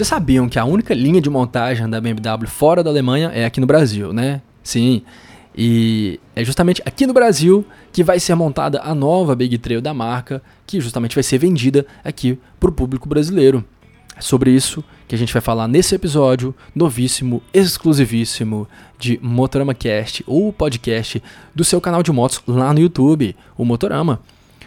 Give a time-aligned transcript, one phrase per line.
[0.00, 3.60] Vocês sabiam que a única linha de montagem da BMW fora da Alemanha é aqui
[3.60, 4.40] no Brasil, né?
[4.62, 5.02] Sim.
[5.54, 9.92] E é justamente aqui no Brasil que vai ser montada a nova Big Trail da
[9.92, 13.62] marca, que justamente vai ser vendida aqui para o público brasileiro.
[14.16, 18.66] É sobre isso que a gente vai falar nesse episódio novíssimo, exclusivíssimo
[18.98, 21.22] de Motorama Cast, ou podcast
[21.54, 24.18] do seu canal de motos lá no YouTube, o Motorama.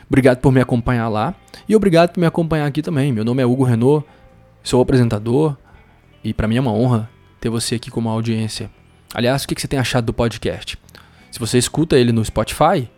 [0.08, 1.34] Obrigado por me acompanhar lá
[1.68, 3.12] e obrigado por me acompanhar aqui também.
[3.12, 4.06] Meu nome é Hugo Renault,
[4.64, 5.58] sou apresentador
[6.24, 7.10] e para mim é uma honra
[7.40, 8.72] ter você aqui como audiência.
[9.14, 10.80] Aliás, o que você tem achado do podcast?
[11.30, 12.90] Se você escuta ele no Spotify,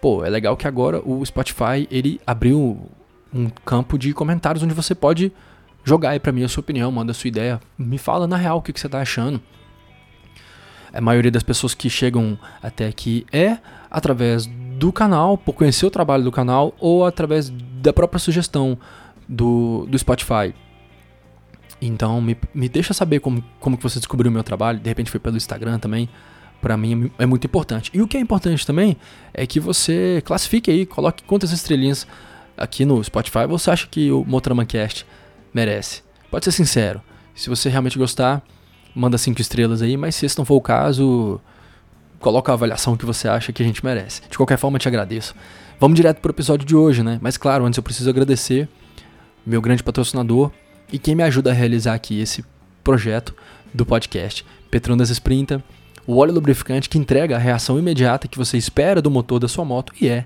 [0.00, 2.90] pô, é legal que agora o Spotify ele abriu
[3.32, 5.32] um campo de comentários onde você pode
[5.84, 8.58] jogar aí pra mim a sua opinião, manda a sua ideia, me fala na real
[8.58, 9.40] o que, que você tá achando.
[10.92, 13.58] A maioria das pessoas que chegam até aqui é
[13.90, 18.78] através do canal, por conhecer o trabalho do canal, ou através da própria sugestão
[19.28, 20.54] do, do Spotify.
[21.82, 25.10] Então me, me deixa saber como, como que você descobriu o meu trabalho, de repente
[25.10, 26.08] foi pelo Instagram também.
[26.60, 27.90] Pra mim é muito importante.
[27.92, 28.96] E o que é importante também
[29.34, 32.06] é que você classifique aí, coloque quantas estrelinhas
[32.56, 35.06] aqui no Spotify você acha que o Motoramancast Cast
[35.52, 36.02] merece.
[36.30, 37.02] Pode ser sincero.
[37.34, 38.42] Se você realmente gostar,
[38.94, 41.40] manda cinco estrelas aí, mas se esse não for o caso,
[42.20, 44.22] coloca a avaliação que você acha que a gente merece.
[44.30, 45.34] De qualquer forma, te agradeço.
[45.80, 47.18] Vamos direto pro episódio de hoje, né?
[47.20, 48.68] Mas claro, antes eu preciso agradecer
[49.44, 50.52] meu grande patrocinador
[50.90, 52.44] e quem me ajuda a realizar aqui esse
[52.82, 53.34] projeto
[53.72, 55.62] do podcast, Petronas Sprinta,
[56.06, 59.64] o óleo lubrificante que entrega a reação imediata que você espera do motor da sua
[59.64, 60.24] moto e é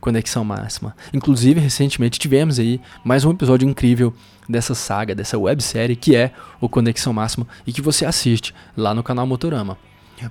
[0.00, 0.94] conexão máxima.
[1.12, 4.14] Inclusive, recentemente tivemos aí mais um episódio incrível
[4.48, 9.02] dessa saga, dessa websérie que é o Conexão Máxima e que você assiste lá no
[9.02, 9.76] canal Motorama.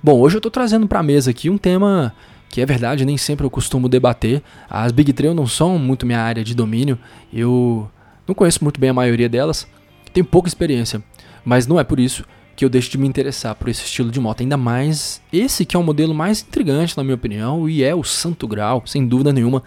[0.02, 2.14] Bom, hoje eu estou trazendo para a mesa aqui um tema
[2.50, 4.42] que é verdade, nem sempre eu costumo debater.
[4.68, 6.98] As Big Trail não são muito minha área de domínio,
[7.32, 7.90] eu
[8.28, 9.66] não conheço muito bem a maioria delas,
[10.12, 11.02] tenho pouca experiência,
[11.44, 14.20] mas não é por isso que eu deixo de me interessar por esse estilo de
[14.20, 17.94] moto, ainda mais esse que é o modelo mais intrigante na minha opinião e é
[17.94, 19.62] o santo grau, sem dúvida nenhuma,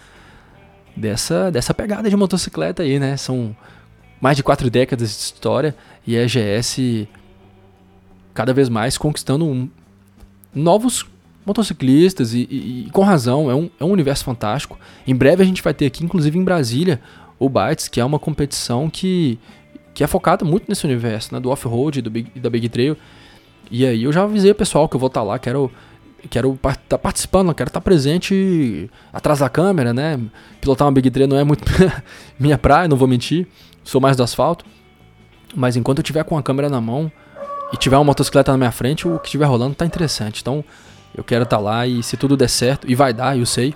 [0.96, 3.16] dessa, dessa pegada de motocicleta aí, né?
[3.16, 3.56] São
[4.19, 5.75] mais de quatro décadas de história
[6.06, 7.07] e a GS
[8.34, 9.69] cada vez mais conquistando um,
[10.53, 11.06] novos
[11.46, 14.78] motociclistas e, e, e, com razão, é um, é um universo fantástico.
[15.07, 17.02] Em breve a gente vai ter aqui, inclusive em Brasília,
[17.41, 19.40] o Bytes, que é uma competição que,
[19.94, 22.00] que é focada muito nesse universo, né, do off-road
[22.35, 22.96] e da Big Trail.
[23.69, 25.72] E aí eu já avisei o pessoal que eu vou estar tá lá, quero
[26.30, 30.19] quero estar tá participando, quero estar tá presente atrás da câmera, né?
[30.59, 31.63] Pilotar uma Big Trail não é muito
[32.40, 33.47] minha praia, não vou mentir
[33.84, 34.66] sou mais do asfalto.
[35.56, 37.12] Mas enquanto eu tiver com a câmera na mão
[37.74, 40.41] e tiver uma motocicleta na minha frente, o que estiver rolando tá interessante.
[40.41, 40.63] Então
[41.16, 43.75] eu quero estar tá lá e se tudo der certo, e vai dar, eu sei,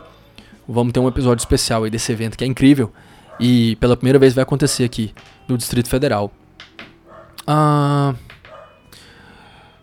[0.68, 2.92] vamos ter um episódio especial aí desse evento que é incrível.
[3.40, 5.14] E pela primeira vez vai acontecer aqui
[5.48, 6.32] no Distrito Federal.
[7.46, 8.16] Ah,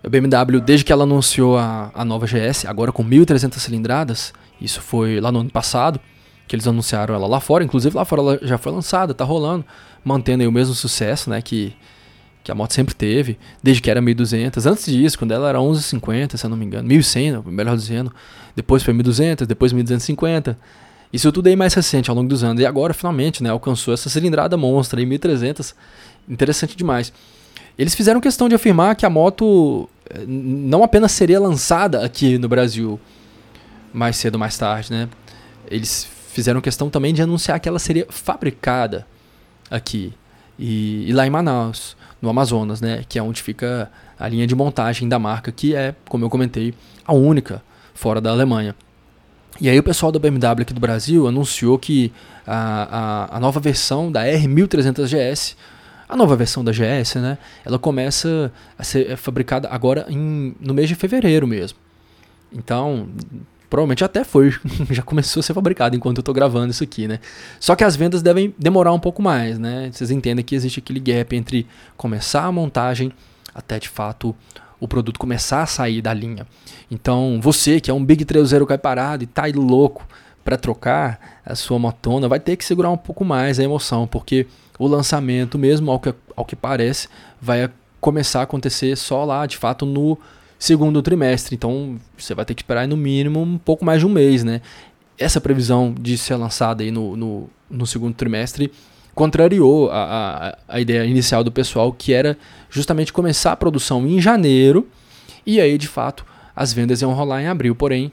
[0.04, 4.80] a BMW, desde que ela anunciou a, a nova GS, agora com 1.300 cilindradas, isso
[4.80, 6.00] foi lá no ano passado,
[6.48, 9.64] que eles anunciaram ela lá fora, inclusive lá fora ela já foi lançada, tá rolando,
[10.04, 11.72] mantendo aí o mesmo sucesso, né, que,
[12.42, 16.36] que a moto sempre teve, desde que era 1200, antes disso, quando ela era 1150,
[16.36, 18.12] se eu não me engano, 1100, melhor dizendo,
[18.56, 20.58] depois foi 1200, depois 1250,
[21.12, 24.08] isso tudo aí mais recente ao longo dos anos, e agora finalmente, né, alcançou essa
[24.08, 25.74] cilindrada monstra aí, 1300,
[26.28, 27.12] interessante demais.
[27.76, 32.48] Eles fizeram questão de afirmar que a moto eh, não apenas seria lançada aqui no
[32.48, 33.00] Brasil
[33.92, 35.08] mais cedo ou mais tarde, né?
[35.70, 39.06] Eles fizeram questão também de anunciar que ela seria fabricada
[39.70, 40.14] aqui
[40.58, 44.54] e, e, lá em Manaus, no Amazonas, né, que é onde fica a linha de
[44.54, 46.74] montagem da marca, que é, como eu comentei,
[47.04, 47.62] a única
[47.94, 48.74] fora da Alemanha.
[49.60, 52.12] E aí o pessoal da BMW aqui do Brasil anunciou que
[52.46, 55.56] a, a, a nova versão da R1300 GS,
[56.08, 60.88] a nova versão da GS, né, ela começa a ser fabricada agora em, no mês
[60.88, 61.78] de fevereiro mesmo.
[62.52, 63.08] Então,
[63.70, 64.52] provavelmente até foi,
[64.90, 67.20] já começou a ser fabricado enquanto eu estou gravando isso aqui, né?
[67.60, 69.90] Só que as vendas devem demorar um pouco mais, né?
[69.92, 71.66] Vocês entendem que existe aquele gap entre
[71.96, 73.12] começar a montagem
[73.54, 74.34] até de fato
[74.82, 76.44] o produto começar a sair da linha.
[76.90, 80.04] Então, você que é um Big 30 cai parado e tá aí louco
[80.44, 84.44] para trocar a sua motona, vai ter que segurar um pouco mais a emoção, porque
[84.76, 87.08] o lançamento mesmo, ao que, ao que parece,
[87.40, 87.70] vai
[88.00, 90.18] começar a acontecer só lá, de fato, no
[90.58, 91.54] segundo trimestre.
[91.54, 94.60] Então você vai ter que esperar no mínimo um pouco mais de um mês, né?
[95.16, 98.72] Essa previsão de ser lançada aí no, no, no segundo trimestre
[99.14, 102.36] contrariou a, a, a ideia inicial do pessoal, que era
[102.70, 104.88] justamente começar a produção em janeiro
[105.46, 106.24] e aí de fato
[106.54, 107.74] as vendas iam rolar em abril.
[107.74, 108.12] Porém,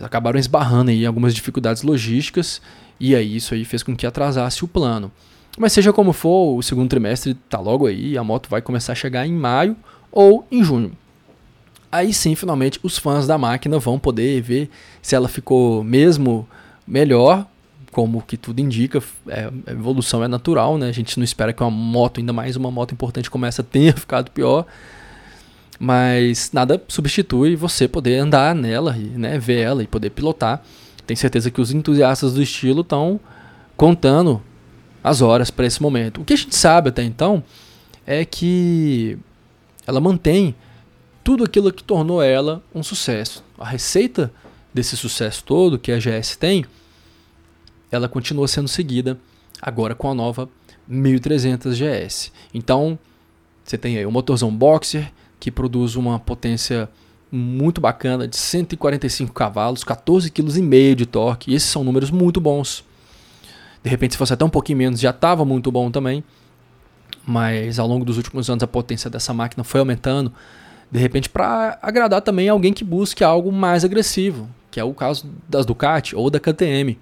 [0.00, 2.60] acabaram esbarrando aí algumas dificuldades logísticas
[2.98, 5.10] e aí isso aí fez com que atrasasse o plano.
[5.58, 8.96] Mas seja como for, o segundo trimestre tá logo aí, a moto vai começar a
[8.96, 9.76] chegar em maio
[10.10, 10.92] ou em junho.
[11.90, 14.70] Aí sim, finalmente, os fãs da máquina vão poder ver
[15.02, 16.48] se ela ficou mesmo
[16.86, 17.46] melhor,
[17.92, 20.88] como que tudo indica, é, a evolução é natural, né?
[20.88, 23.92] A gente não espera que uma moto, ainda mais uma moto importante como essa, tenha
[23.94, 24.66] ficado pior.
[25.78, 30.62] Mas nada substitui você poder andar nela, né, ver ela e poder pilotar.
[31.06, 33.20] Tenho certeza que os entusiastas do estilo estão
[33.76, 34.40] contando
[35.04, 36.20] as horas para esse momento.
[36.20, 37.42] O que a gente sabe até então
[38.06, 39.18] é que
[39.86, 40.54] ela mantém
[41.22, 43.44] tudo aquilo que tornou ela um sucesso.
[43.58, 44.32] A receita
[44.72, 46.64] desse sucesso todo que a GS tem,
[47.92, 49.18] ela continua sendo seguida
[49.60, 50.48] agora com a nova
[50.88, 52.32] 1300 GS.
[52.52, 52.98] Então,
[53.62, 56.88] você tem aí o motorzão Boxer que produz uma potência
[57.30, 61.50] muito bacana de 145 cavalos, 14,5 kg de torque.
[61.50, 62.84] E esses são números muito bons.
[63.82, 66.22] De repente, se fosse até um pouquinho menos, já estava muito bom também.
[67.26, 70.32] Mas ao longo dos últimos anos, a potência dessa máquina foi aumentando.
[70.90, 75.26] De repente, para agradar também alguém que busque algo mais agressivo, que é o caso
[75.48, 76.98] das Ducati ou da KTM.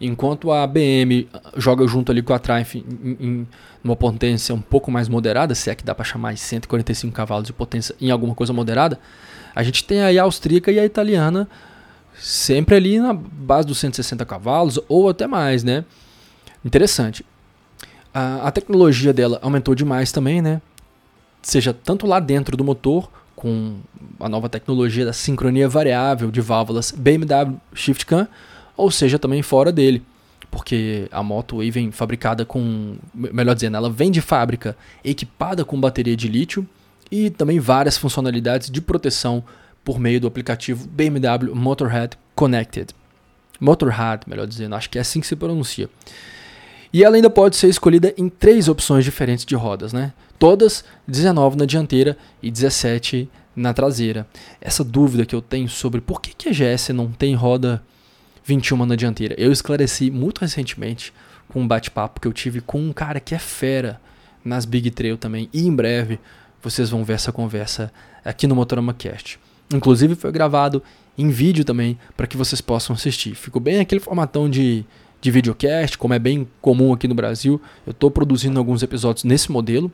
[0.00, 2.84] Enquanto a BM joga junto ali com a Triumph em,
[3.20, 3.46] em
[3.82, 7.46] uma potência um pouco mais moderada, se é que dá para chamar de 145 cavalos
[7.46, 8.98] de potência em alguma coisa moderada,
[9.54, 11.48] a gente tem aí a austríaca e a italiana
[12.18, 15.84] sempre ali na base dos 160 cavalos ou até mais, né?
[16.64, 17.24] Interessante.
[18.12, 20.60] A, a tecnologia dela aumentou demais também, né?
[21.42, 23.76] Seja tanto lá dentro do motor, com
[24.18, 28.26] a nova tecnologia da sincronia variável de válvulas BMW Shift Cam,
[28.78, 30.02] ou seja também fora dele.
[30.50, 35.78] Porque a moto aí vem fabricada com, melhor dizendo, ela vem de fábrica equipada com
[35.78, 36.66] bateria de lítio
[37.10, 39.44] e também várias funcionalidades de proteção
[39.84, 42.94] por meio do aplicativo BMW Motorhead Connected.
[43.60, 45.90] Motorhead, melhor dizendo, acho que é assim que se pronuncia.
[46.92, 50.12] E ela ainda pode ser escolhida em três opções diferentes de rodas, né?
[50.38, 54.26] Todas 19 na dianteira e 17 na traseira.
[54.60, 57.82] Essa dúvida que eu tenho sobre por que, que a GS não tem roda
[58.48, 61.12] 21 na dianteira, eu esclareci muito recentemente
[61.48, 64.00] com um bate-papo que eu tive com um cara que é fera
[64.42, 65.50] nas Big Trail também.
[65.52, 66.18] E em breve
[66.62, 67.92] vocês vão ver essa conversa
[68.24, 69.38] aqui no Motorama Cast.
[69.72, 70.82] Inclusive foi gravado
[71.16, 73.34] em vídeo também para que vocês possam assistir.
[73.34, 74.82] Ficou bem aquele formatão de,
[75.20, 77.60] de videocast, como é bem comum aqui no Brasil.
[77.86, 79.92] Eu estou produzindo alguns episódios nesse modelo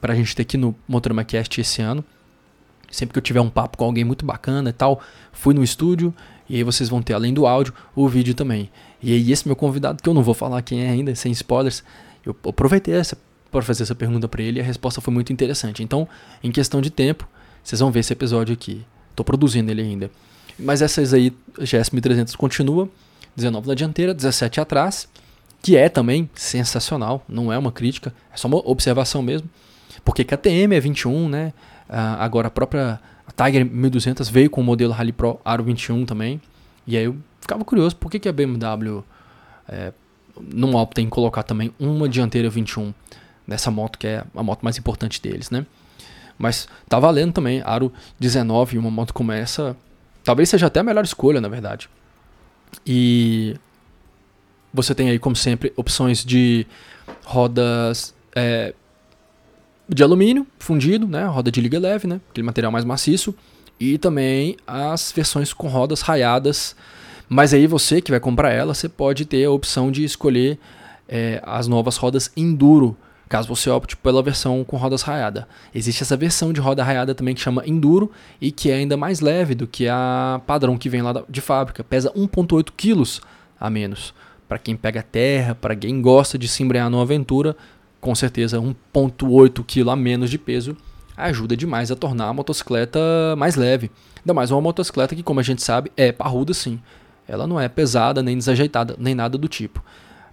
[0.00, 2.04] para a gente ter aqui no Motorama Cast esse ano.
[2.90, 5.00] Sempre que eu tiver um papo com alguém muito bacana e tal,
[5.32, 6.12] fui no estúdio
[6.48, 8.70] e aí vocês vão ter, além do áudio, o vídeo também.
[9.02, 11.82] E aí esse meu convidado, que eu não vou falar quem é ainda, sem spoilers,
[12.24, 13.16] eu aproveitei essa
[13.50, 15.82] para fazer essa pergunta para ele e a resposta foi muito interessante.
[15.82, 16.08] Então,
[16.42, 17.28] em questão de tempo,
[17.62, 18.84] vocês vão ver esse episódio aqui.
[19.10, 20.10] Estou produzindo ele ainda.
[20.58, 22.88] Mas essas aí, GS 1300 continua,
[23.36, 25.08] 19 na dianteira, 17 atrás,
[25.62, 29.48] que é também sensacional, não é uma crítica, é só uma observação mesmo.
[30.04, 31.52] Porque KTM é 21, né?
[31.88, 33.00] Uh, agora a própria
[33.36, 36.40] Tiger 1200 veio com o modelo Rally Pro Aro 21 também.
[36.86, 39.02] E aí eu ficava curioso, por que, que a BMW
[39.68, 39.92] é,
[40.40, 42.92] não opta em colocar também uma dianteira 21
[43.46, 45.66] nessa moto que é a moto mais importante deles, né?
[46.38, 49.76] Mas tá valendo também, Aro 19, uma moto como essa,
[50.24, 51.88] talvez seja até a melhor escolha, na verdade.
[52.84, 53.56] E
[54.72, 56.66] você tem aí, como sempre, opções de
[57.24, 58.74] rodas é,
[59.88, 61.24] de alumínio fundido, né?
[61.26, 62.20] Roda de liga leve, né?
[62.30, 63.34] Aquele material mais maciço.
[63.78, 66.76] E também as versões com rodas raiadas.
[67.28, 70.58] Mas aí você que vai comprar ela, você pode ter a opção de escolher
[71.08, 72.96] é, as novas rodas Enduro,
[73.28, 75.48] caso você opte pela versão com rodas raiada.
[75.74, 78.10] Existe essa versão de roda raiada também que chama Enduro
[78.40, 81.82] e que é ainda mais leve do que a padrão que vem lá de fábrica.
[81.82, 83.20] Pesa 1,8 kg
[83.58, 84.14] a menos.
[84.48, 87.56] Para quem pega terra, para quem gosta de se embrear numa aventura,
[88.04, 90.76] com certeza 1,8 kg a menos de peso
[91.16, 93.00] ajuda demais a tornar a motocicleta
[93.38, 93.90] mais leve.
[94.18, 96.78] Ainda mais uma motocicleta que, como a gente sabe, é parruda sim.
[97.26, 99.82] Ela não é pesada, nem desajeitada, nem nada do tipo.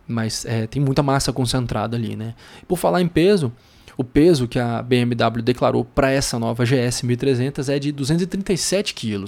[0.05, 2.35] Mas é, tem muita massa concentrada ali, né?
[2.67, 3.53] Por falar em peso,
[3.95, 9.23] o peso que a BMW declarou para essa nova GS 1300 é de 237 kg.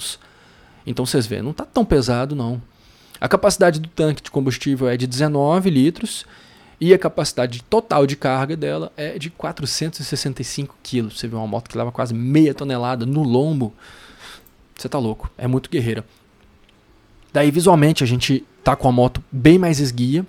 [0.86, 2.60] Então vocês veem, não está tão pesado não.
[3.18, 6.26] A capacidade do tanque de combustível é de 19 litros
[6.80, 11.02] e a capacidade total de carga dela é de 465 kg.
[11.10, 13.72] Você vê uma moto que leva quase meia tonelada no lombo.
[14.76, 16.04] Você tá louco, é muito guerreira.
[17.32, 20.26] Daí visualmente a gente tá com a moto bem mais esguia.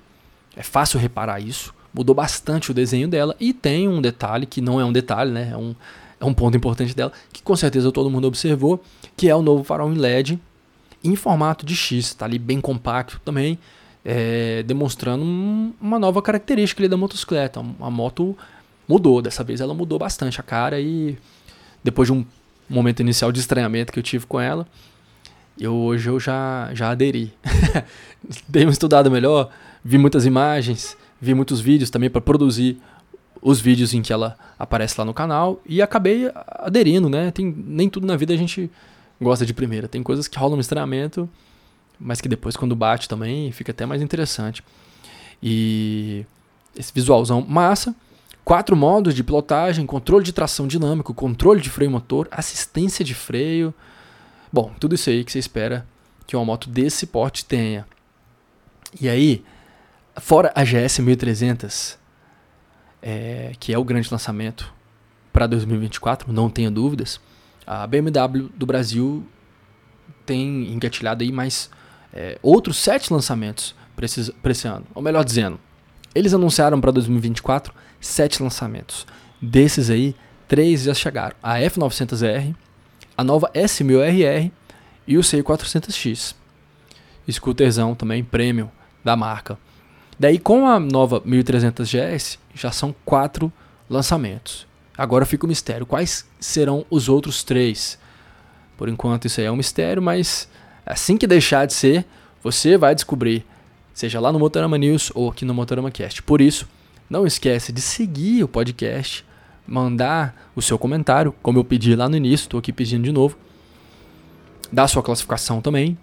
[0.55, 1.73] É fácil reparar isso.
[1.93, 5.49] Mudou bastante o desenho dela e tem um detalhe que não é um detalhe, né?
[5.51, 5.75] É um,
[6.19, 8.83] é um ponto importante dela que com certeza todo mundo observou,
[9.15, 10.39] que é o novo farol em LED
[11.03, 13.59] em formato de X, tá ali bem compacto também
[14.05, 17.59] é, demonstrando um, uma nova característica ali da motocicleta.
[17.59, 18.37] A moto
[18.87, 21.17] mudou, dessa vez ela mudou bastante a cara e
[21.83, 22.23] depois de um
[22.69, 24.67] momento inicial de estranhamento que eu tive com ela,
[25.59, 27.33] eu hoje eu já, já aderi.
[28.47, 29.49] Dei uma estudada melhor,
[29.83, 32.77] vi muitas imagens, vi muitos vídeos também para produzir
[33.41, 37.31] os vídeos em que ela aparece lá no canal e acabei aderindo, né?
[37.31, 38.69] Tem, nem tudo na vida a gente
[39.21, 39.87] gosta de primeira.
[39.87, 41.29] Tem coisas que rolam um estranhamento,
[41.99, 44.63] mas que depois quando bate também fica até mais interessante.
[45.41, 46.25] E
[46.75, 47.95] esse visualzão massa,
[48.43, 53.73] quatro modos de pilotagem, controle de tração dinâmico, controle de freio motor, assistência de freio.
[54.51, 55.85] Bom, tudo isso aí que você espera
[56.27, 57.85] que uma moto desse porte tenha.
[58.99, 59.43] E aí,
[60.17, 61.97] fora a GS 1300,
[63.01, 64.73] é, que é o grande lançamento
[65.31, 67.19] para 2024, não tenha dúvidas,
[67.67, 69.27] a BMW do Brasil
[70.25, 71.69] tem engatilhado aí mais
[72.15, 74.85] é, outros sete lançamentos para esse, esse ano.
[74.95, 75.59] Ou melhor dizendo,
[76.13, 79.05] eles anunciaram para 2024 sete lançamentos.
[79.41, 80.15] Desses aí,
[80.47, 82.55] três já chegaram: a F900R,
[83.17, 84.51] a nova S1000RR
[85.07, 86.35] e o C400X.
[87.29, 88.69] Scooterzão também premium
[89.03, 89.57] da marca.
[90.17, 93.51] Daí com a nova 1300 GS já são quatro
[93.89, 94.65] lançamentos.
[94.97, 95.85] Agora fica o mistério.
[95.85, 97.99] Quais serão os outros três?
[98.77, 100.47] Por enquanto isso aí é um mistério, mas
[100.85, 102.05] assim que deixar de ser,
[102.43, 103.43] você vai descobrir,
[103.93, 106.21] seja lá no Motorama News ou aqui no Motorama Cast.
[106.23, 106.67] Por isso,
[107.09, 109.25] não esquece de seguir o podcast,
[109.67, 113.35] mandar o seu comentário, como eu pedi lá no início, estou aqui pedindo de novo.
[114.71, 115.97] Dar sua classificação também.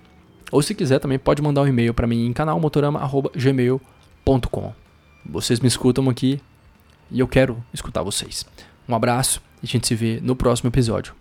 [0.50, 4.82] Ou se quiser também pode mandar um e-mail para mim em canalmotorama@gmail.com
[5.24, 6.40] vocês me escutam aqui
[7.10, 8.44] e eu quero escutar vocês.
[8.88, 11.14] Um abraço e a gente se vê no próximo episódio.